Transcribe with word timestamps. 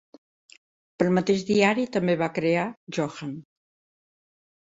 Per 1.01 1.05
al 1.07 1.11
mateix 1.17 1.43
diari, 1.49 1.83
també 1.99 2.15
va 2.23 2.31
crear 2.39 2.65
"Johan". 2.99 3.37